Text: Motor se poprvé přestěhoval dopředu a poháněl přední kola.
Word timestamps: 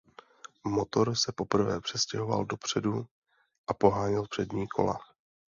Motor 0.63 1.15
se 1.15 1.31
poprvé 1.31 1.81
přestěhoval 1.81 2.45
dopředu 2.45 3.05
a 3.67 3.73
poháněl 3.73 4.27
přední 4.29 4.67
kola. 4.67 4.99